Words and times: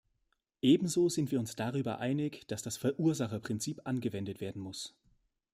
Ebenso 0.63 1.09
sind 1.09 1.31
wir 1.31 1.39
uns 1.39 1.55
darüber 1.55 1.99
einig, 1.99 2.47
dass 2.47 2.63
das 2.63 2.75
Verursacherprinzip 2.75 3.81
angewendet 3.83 4.41
werden 4.41 4.59
muss. 4.59 4.95